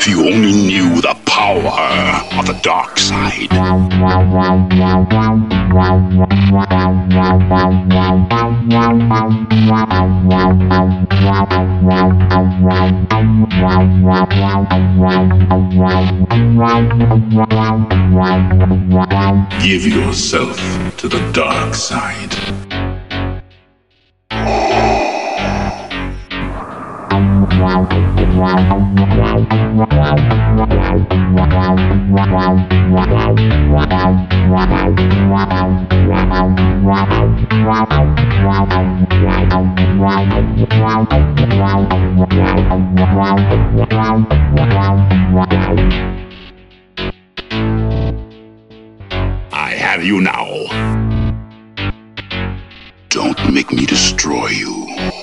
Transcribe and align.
If 0.00 0.06
you 0.06 0.28
only 0.28 0.52
knew 0.52 1.00
the 1.00 1.16
power 1.26 1.58
of 2.38 2.46
the 2.46 2.56
dark 2.62 2.98
side. 2.98 3.50
Give 19.60 19.86
yourself 19.88 20.96
to 20.98 21.08
the 21.08 21.32
dark 21.32 21.74
side. 21.74 22.67
I 49.52 49.74
have 49.74 50.04
you 50.04 50.20
now. 50.20 50.46
Don't 53.08 53.52
make 53.52 53.72
me 53.72 53.84
destroy 53.84 54.48
you. 54.48 55.17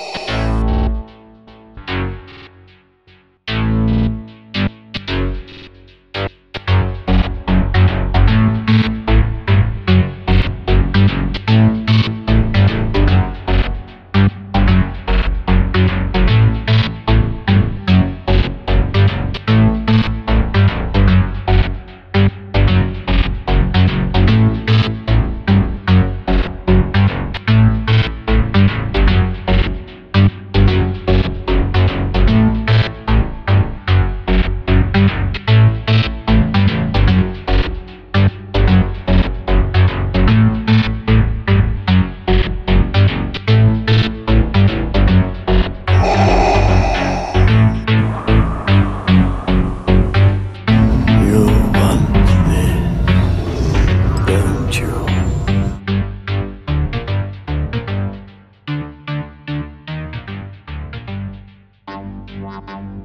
Wow. 62.55 62.95